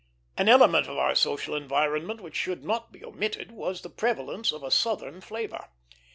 [0.35, 4.63] An element in our social environment which should not be omitted was the prevalence of
[4.63, 5.65] a Southern flavor.